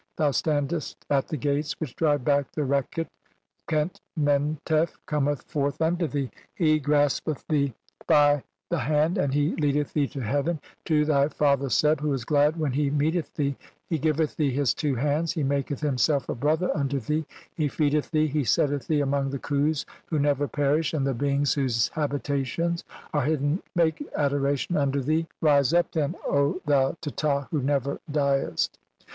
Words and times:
Thou 0.17 0.31
standest 0.31 1.05
at 1.11 1.27
"the 1.27 1.37
gates 1.37 1.79
which 1.79 1.95
drive 1.95 2.25
back 2.25 2.51
the 2.53 2.63
Rekhit. 2.63 3.05
Khent 3.69 3.99
Men 4.17 4.57
"tef 4.65 4.95
cometh 5.05 5.43
forth 5.43 5.79
unto 5.79 6.07
thee, 6.07 6.31
he 6.55 6.79
graspeth 6.79 7.45
thee 7.47 7.75
by 8.07 8.31
THE 8.31 8.31
ELY 8.31 8.33
SI 8.33 8.33
AN 8.33 8.33
FIELDS 8.33 8.33
OR 8.33 8.33
HEAVEN. 8.33 8.47
CXXTX 8.47 8.69
"the 8.71 8.79
hand, 8.79 9.17
and 9.19 9.33
he 9.35 9.55
leadeth 9.57 9.93
thee 9.93 10.07
to 10.07 10.19
heaven 10.21 10.59
to 10.85 11.05
thy 11.05 11.27
fa 11.29 11.55
"ther 11.57 11.69
Seb 11.69 11.99
who 12.01 12.13
is 12.13 12.25
glad 12.25 12.57
when 12.57 12.71
he 12.71 12.89
meeteth 12.89 13.33
thee; 13.35 13.55
he 13.91 13.99
"giveth 13.99 14.35
thee 14.37 14.49
his 14.49 14.73
two 14.73 14.95
hands, 14.95 15.33
he 15.33 15.43
maketh 15.43 15.81
himself 15.81 16.27
a 16.29 16.33
"brother 16.33 16.75
unto 16.75 16.99
thee, 16.99 17.23
he 17.53 17.67
feedeth 17.67 18.09
thee, 18.09 18.25
he 18.25 18.43
setteth 18.43 18.87
thee 18.87 19.01
"among 19.01 19.29
the 19.29 19.37
Khus 19.37 19.85
who 20.07 20.17
never 20.17 20.47
perish, 20.47 20.95
and 20.95 21.05
the 21.05 21.13
beings 21.13 21.53
"whose 21.53 21.89
habitations 21.89 22.83
are 23.13 23.21
hidden 23.25 23.61
make 23.75 24.03
adoration 24.15 24.75
unto 24.77 24.99
"thee 24.99 25.27
Rise 25.41 25.75
up 25.75 25.91
then, 25.91 26.15
O 26.25 26.59
thou 26.65 26.97
Teta, 27.01 27.47
who 27.51 27.61
never 27.61 27.99
"diest." 28.11 28.79